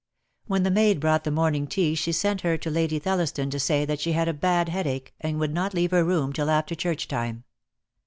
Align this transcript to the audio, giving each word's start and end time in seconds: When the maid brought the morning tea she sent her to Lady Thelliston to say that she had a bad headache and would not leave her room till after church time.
When 0.47 0.63
the 0.63 0.71
maid 0.71 0.99
brought 0.99 1.25
the 1.25 1.29
morning 1.29 1.67
tea 1.67 1.93
she 1.93 2.11
sent 2.11 2.41
her 2.41 2.57
to 2.57 2.71
Lady 2.71 2.99
Thelliston 2.99 3.51
to 3.51 3.59
say 3.59 3.85
that 3.85 3.99
she 3.99 4.13
had 4.13 4.27
a 4.27 4.33
bad 4.33 4.67
headache 4.67 5.13
and 5.21 5.37
would 5.39 5.53
not 5.53 5.75
leave 5.75 5.91
her 5.91 6.03
room 6.03 6.33
till 6.33 6.49
after 6.49 6.73
church 6.73 7.07
time. 7.07 7.43